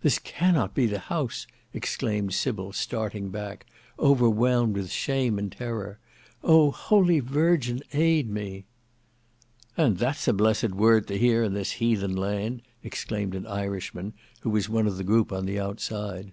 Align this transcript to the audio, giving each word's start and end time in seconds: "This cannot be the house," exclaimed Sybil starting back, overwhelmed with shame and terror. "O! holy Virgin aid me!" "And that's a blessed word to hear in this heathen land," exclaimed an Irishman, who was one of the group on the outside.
"This 0.00 0.18
cannot 0.18 0.72
be 0.74 0.86
the 0.86 0.98
house," 0.98 1.46
exclaimed 1.74 2.32
Sybil 2.32 2.72
starting 2.72 3.28
back, 3.28 3.66
overwhelmed 3.98 4.74
with 4.74 4.90
shame 4.90 5.38
and 5.38 5.52
terror. 5.52 5.98
"O! 6.42 6.70
holy 6.70 7.20
Virgin 7.20 7.82
aid 7.92 8.30
me!" 8.30 8.64
"And 9.76 9.98
that's 9.98 10.26
a 10.26 10.32
blessed 10.32 10.70
word 10.70 11.06
to 11.08 11.18
hear 11.18 11.42
in 11.42 11.52
this 11.52 11.72
heathen 11.72 12.16
land," 12.16 12.62
exclaimed 12.82 13.34
an 13.34 13.46
Irishman, 13.46 14.14
who 14.40 14.48
was 14.48 14.70
one 14.70 14.86
of 14.86 14.96
the 14.96 15.04
group 15.04 15.30
on 15.30 15.44
the 15.44 15.60
outside. 15.60 16.32